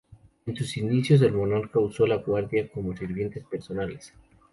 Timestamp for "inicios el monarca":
0.77-1.79